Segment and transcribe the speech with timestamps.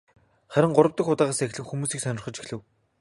[0.53, 2.63] Харин гурав дахь удаагаас эхлэн хүмүүс сонирхож эхэлнэ.